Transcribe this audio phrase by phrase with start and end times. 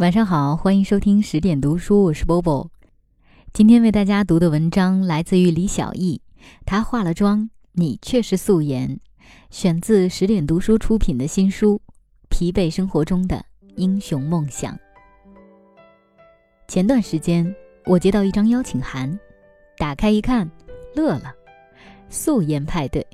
[0.00, 2.70] 晚上好，欢迎收听十点读书，我是 Bobo。
[3.52, 6.22] 今天为大家读的文章来自于李小艺，
[6.64, 8.98] 她化了妆，你却是素颜，
[9.50, 11.82] 选自十点读书出品的新书
[12.30, 13.44] 《疲惫生活中的
[13.76, 14.74] 英雄梦想》。
[16.66, 17.54] 前段时间
[17.84, 19.20] 我接到一张邀请函，
[19.76, 20.50] 打开一看，
[20.94, 21.30] 乐了，
[22.08, 23.06] 素颜派对，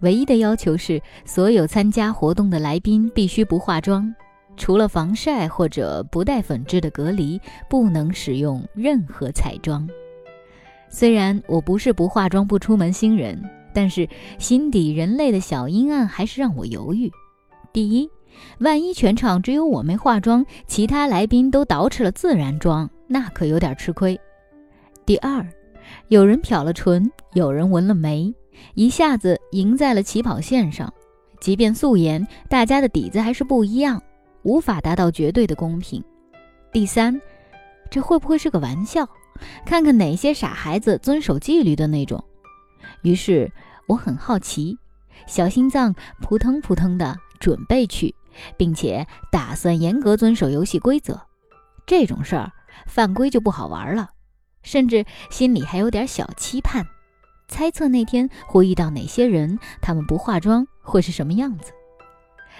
[0.00, 4.14] 唯一的要求是所有参加活动的来宾必须不化妆。
[4.56, 9.88] 除了防晒或者不带粉质的隔离，不能使用任何彩妆。
[10.88, 13.42] 虽然我不是不化妆不出门新人，
[13.74, 14.08] 但是
[14.38, 17.10] 心底人类的小阴暗还是让我犹豫。
[17.72, 18.08] 第一，
[18.60, 24.18] 万一全场只有我没化妆，其他来宾都捯饬了自然妆，那可有点吃亏。
[25.04, 25.46] 第二，
[26.08, 28.32] 有人漂了唇，有人纹了眉，
[28.74, 30.92] 一下子赢在了起跑线上。
[31.38, 34.02] 即便素颜，大家的底子还是不一样。
[34.46, 36.02] 无法达到绝对的公平。
[36.72, 37.20] 第三，
[37.90, 39.08] 这会不会是个玩笑？
[39.66, 42.24] 看看哪些傻孩子遵守纪律的那种。
[43.02, 43.50] 于是
[43.88, 44.78] 我很好奇，
[45.26, 48.14] 小心脏扑腾扑腾的准备去，
[48.56, 51.20] 并且打算严格遵守游戏规则。
[51.84, 52.52] 这种事儿
[52.86, 54.10] 犯规就不好玩了，
[54.62, 56.86] 甚至心里还有点小期盼，
[57.48, 61.72] 猜测那天会遇到哪些人，他们不化妆会是什么样子。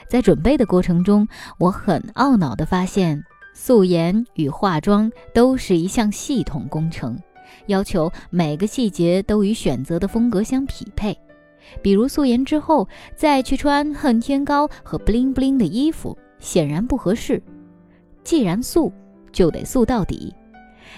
[0.08, 1.26] 在准备的过程中，
[1.58, 3.22] 我很懊恼地发现，
[3.54, 7.18] 素颜与化妆都是一项系统工程，
[7.66, 11.16] 要求每个细节都与选择的风格相匹配。
[11.82, 17.42] 比如素颜之后再去穿恨天高和 bling bling 的衣服，显然不合适。
[18.22, 18.92] 既然素，
[19.32, 20.32] 就得素到底。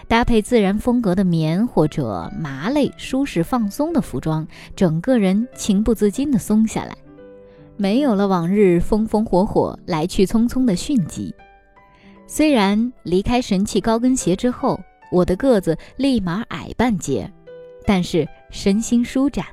[0.07, 6.95] 搭配自然风格的棉或者麻类舒适放松的服装，整个人情不自禁地松下来。
[7.79, 11.33] 没有了往日风风火火、来去匆匆的迅疾。
[12.27, 14.79] 虽然离开神器高跟鞋之后，
[15.11, 17.33] 我的个子立马矮半截，
[17.87, 19.47] 但是身心舒展。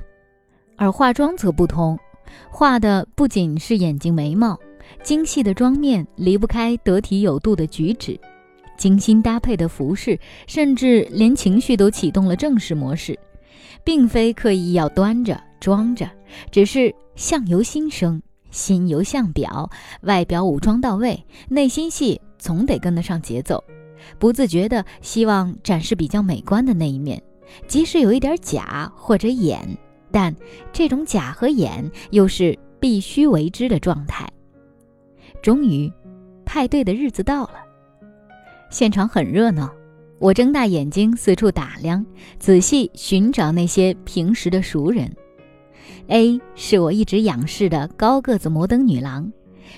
[0.76, 1.98] 而化妆则不同，
[2.50, 4.58] 化的不仅是眼睛眉毛，
[5.02, 8.18] 精细的妆面离不开得体有度的举止，
[8.76, 13.18] 精心搭配的服饰，甚至连情绪都启动了正式模式，
[13.86, 16.06] 并非刻意要端着装着，
[16.50, 16.94] 只是。
[17.16, 18.20] 相由心生，
[18.50, 19.70] 心由相表。
[20.02, 23.64] 外表武装到位，内心戏总得跟得上节奏。
[24.18, 27.22] 不自觉的希望展示比较美观的那一面，
[27.66, 29.66] 即使有一点假或者演，
[30.12, 30.36] 但
[30.74, 34.28] 这种假和演又是必须为之的状态。
[35.40, 35.90] 终于，
[36.44, 37.54] 派对的日子到了，
[38.68, 39.72] 现场很热闹。
[40.18, 42.04] 我睁大眼睛四处打量，
[42.38, 45.14] 仔细寻找那些平时的熟人。
[46.08, 49.30] A 是我一直仰视的高个子摩登女郎，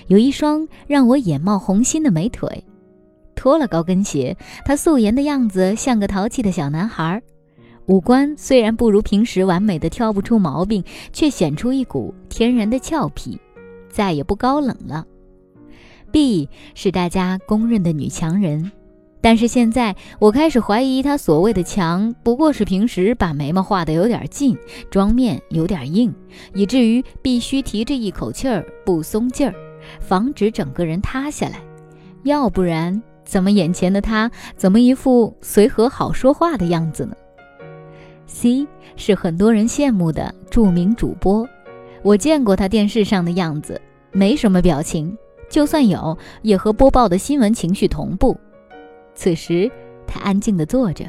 [0.07, 2.63] 有一双让我眼冒红心的美腿。
[3.35, 7.21] 脱了高跟鞋，她素颜的样子像个淘气的小男孩。
[7.87, 13.39] 五官虽然不如平时完美的挑不出毛病，却显出一股天然的俏皮，
[13.89, 15.05] 再也不高冷了。
[16.11, 18.71] B 是大家公认的女强人。
[19.21, 24.57] 但是现在，我开始怀疑他所谓的强，不过是平时把眉毛画得有点近，
[24.89, 26.13] 妆面有点硬，
[26.53, 29.53] 以至于必须提着一口气儿不松劲儿，
[29.99, 31.59] 防止整个人塌下来。
[32.23, 37.13] 要不然，怎么眼前的他怎么一副随和好说话的样子呢
[38.25, 38.65] ？C
[38.95, 41.45] 是很多人羡慕的著名主播，
[42.03, 43.81] 我见过他电视上的样子，
[44.13, 45.17] 没什么表情，
[45.49, 48.37] 就算有，也和播报的新闻情绪同步。
[49.19, 49.69] 此时，
[50.07, 51.03] 他安静地坐着，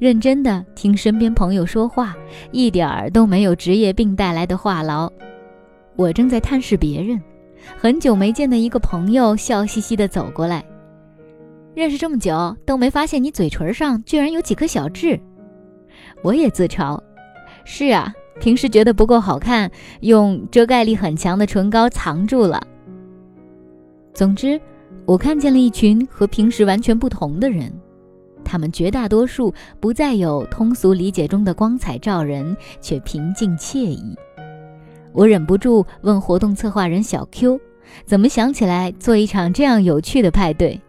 [0.00, 2.12] 认真地听身边朋友说话，
[2.50, 5.08] 一点儿都没有职业病带来的话痨。
[5.94, 7.22] 我正在探视别人，
[7.78, 10.64] 很久没见的一个朋友笑嘻嘻地走过来。
[11.72, 15.20] 认识这么久都没发现你嘴唇上居然有几颗小痣，
[16.20, 17.00] 我也自嘲。
[17.64, 22.60] 是啊，平时觉得不够好看，用遮盖力很强的唇膏藏住了。
[24.12, 24.60] 总之。
[25.04, 27.72] 我看见了一群和平时完全不同的人，
[28.44, 34.16] 他们绝大多数不再有通俗理解中的光彩照人，却平静惬意。
[35.12, 37.60] 我忍不住问活动策划人小 Q：“
[38.06, 40.80] 怎么想起来做一场这样有趣的派对？”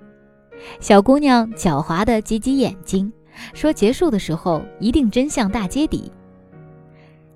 [0.79, 3.11] 小姑娘狡猾地挤挤眼睛，
[3.53, 6.09] 说：“结束的时候一定真相大揭底。”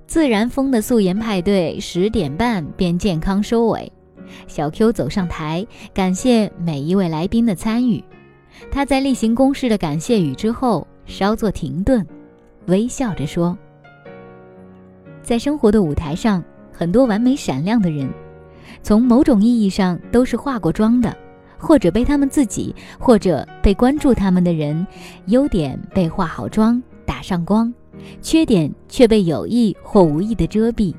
[0.07, 3.91] 自然风的素颜派对十点半便健康收尾。
[4.47, 8.03] 小 Q 走上台，感谢每一位来宾的参与。
[8.71, 12.05] 他在例行公事的感谢语之后，稍作停顿，
[12.65, 13.57] 微笑着说
[15.21, 18.09] ：“在生活的舞台上，很多完美闪亮的人，
[18.81, 21.15] 从某种意义上都是化过妆的，
[21.57, 24.85] 或者被他们自己，或者被关注他们的人，
[25.27, 27.71] 优点被化好妆打上光，
[28.21, 30.95] 缺点却被有意或无意的遮蔽。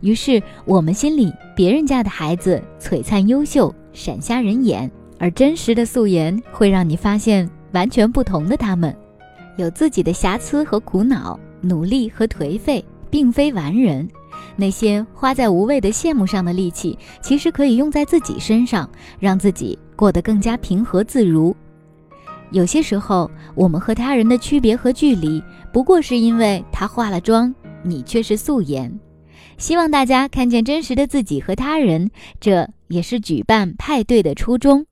[0.00, 4.88] 于是我们心里，别人家的孩子璀璨优秀，闪瞎人眼；
[5.18, 8.94] 而真实的素颜会让你发现完全不同的他们，
[9.56, 14.08] 有自己的瑕疵和苦恼，努力和颓废，并非完人。
[14.54, 18.88] 那些花在无谓的羡慕上的力气，其实可以用在自己身上，
[19.18, 21.54] 让自己过得更加平和自如。
[22.52, 25.42] 有些时候，我们和他人的区别和距离，
[25.72, 27.52] 不过是因为他化了妆，
[27.82, 28.92] 你却是素颜。
[29.58, 32.10] 希望大家看见真实的自己和他人，
[32.40, 34.86] 这也是举办派对的初衷。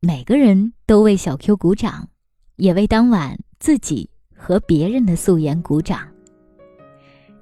[0.00, 2.08] 每个人都为小 Q 鼓掌，
[2.56, 6.00] 也为当晚自己和别人的素颜鼓掌。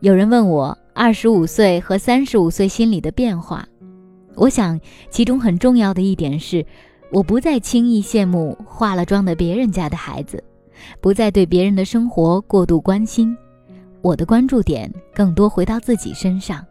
[0.01, 3.67] 有人问我二十五岁和三十五岁心里的变化，
[4.35, 6.65] 我想其中很重要的一点是，
[7.13, 10.43] 我不再轻易羡慕化了妆的别人家的孩子，
[11.01, 13.37] 不再对别人的生活过度关心，
[14.03, 16.65] 我的关注点更多回到自己身上。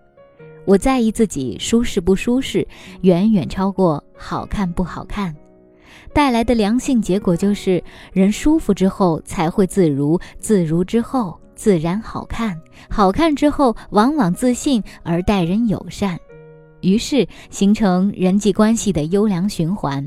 [0.65, 2.67] 我在意自己舒适不舒适，
[3.01, 5.35] 远远超过好看不好看。
[6.13, 7.83] 带来的良性结果就是，
[8.13, 11.39] 人舒服之后才会自如，自如之后。
[11.57, 16.19] 自然好看，好看之后往往自信而待人友善，
[16.81, 20.05] 于是形成人际关系的优良循环。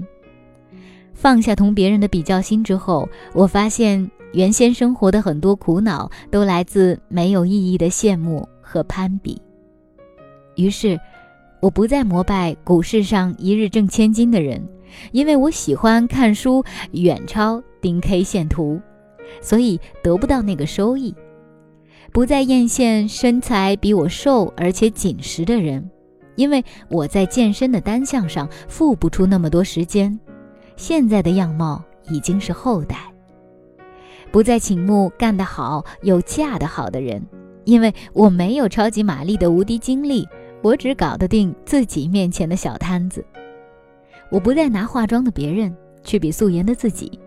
[1.15, 9.41] 放下同别人的比较心之后，我发现原先生活的很多苦恼都来自没有意义的羡慕和攀比。
[10.57, 10.99] 于是，
[11.61, 14.63] 我不再膜拜股市上一日挣千金的人，
[15.13, 18.81] 因为我喜欢看书远超盯 K 线图，
[19.41, 21.15] 所以得不到那个收益。
[22.13, 25.89] 不再艳羡身材比我瘦而且紧实的人，
[26.37, 30.19] 因为我在健身的单项上付不出那么多时间。
[30.77, 32.97] 现在的样貌已经是后代。
[34.31, 37.23] 不再倾慕干得好又嫁得好的人，
[37.65, 40.27] 因为我没有超级玛丽的无敌精力，
[40.63, 43.25] 我只搞得定自己面前的小摊子。
[44.31, 47.19] 我不再拿化妆的别人去比素颜的自己。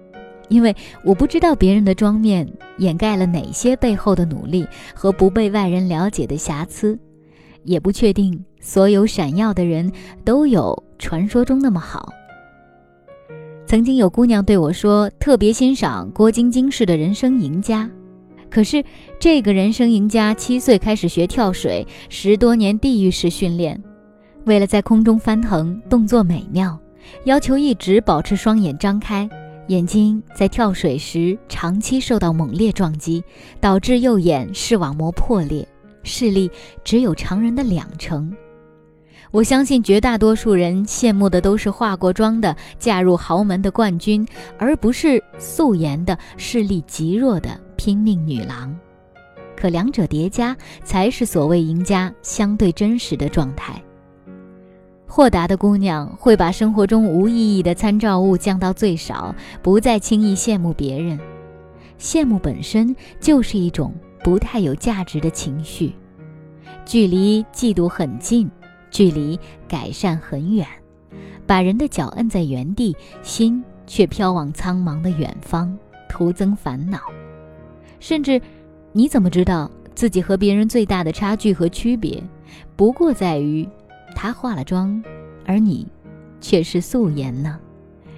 [0.49, 0.75] 因为
[1.05, 2.45] 我不知道别人的妆面
[2.77, 6.99] 掩盖了哪些背后的努力和不被外人了解的瑕疵，
[7.63, 9.89] 也不确定所有闪耀的人
[10.25, 12.11] 都有传说中那么好。
[13.71, 17.89] 曾经有姑娘对我说，特别欣赏郭晶晶式的人生赢家，
[18.49, 18.83] 可是
[19.17, 23.81] 这个人生赢家七岁开始学跳水，十多年地狱式训练，
[24.43, 26.77] 为了在空中翻腾，动作美妙，
[27.23, 29.29] 要求一直保持双眼张开。
[29.69, 33.23] 眼睛在跳水时长期受到猛烈撞击，
[33.61, 35.65] 导致右眼视网膜破裂，
[36.03, 36.51] 视力
[36.83, 38.35] 只有常人的两成。
[39.31, 48.77] 我相信绝大多数人羡慕的都是化过妆的、嫁入豪门的冠军，而不是素颜的、视力极弱的拼命女郎。
[49.55, 53.81] 可两者叠加，才是所谓赢家相对真实的状态。
[55.07, 61.17] 豁达的姑娘会把生活中无意义的参照物降到最少，不再轻易羡慕别人。
[61.97, 63.93] 羡慕本身就是一种
[64.23, 65.93] 不太有价值的情绪，
[66.85, 68.49] 距离嫉妒很近，
[68.91, 70.67] 距离改善很远，
[71.47, 75.75] 把人的脚摁在原地，心却飘往苍茫的远方，
[76.07, 76.99] 徒增烦恼。
[77.99, 78.39] 甚至，
[78.91, 82.21] 你怎么知道自己和别人最大的差距和区别，
[82.75, 83.67] 不过在于。
[84.13, 85.01] 他化了妆，
[85.45, 85.87] 而你
[86.41, 87.57] 却是素颜呢。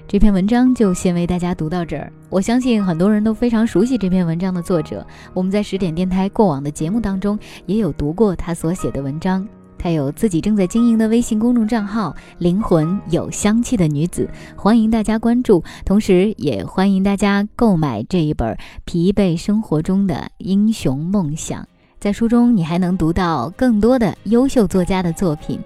[0.07, 2.11] 这篇文章就先为大家读到这儿。
[2.29, 7.37] 我相信很多人都非常熟悉这篇文章的作者，我们在十点电台过往的节目当中
[7.67, 9.47] 也有读过他所写的文章。
[9.77, 18.53] 她有自己正在经营的微信公众账号“灵魂有香气的女子”，欢迎大家关注，同时也欢迎大家购买这一本
[18.85, 21.61] 《疲惫生活中的英雄梦想》。
[21.99, 25.59] 在书中，你还能读到更多的优秀作家的作品。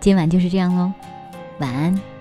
[0.00, 0.92] 今晚就是这样喽，
[1.58, 2.17] 晚安。